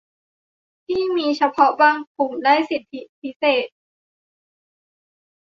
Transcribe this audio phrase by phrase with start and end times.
[0.85, 3.67] ที่มีเฉพาะบางกลุ่มได้สิทธิพิเศษ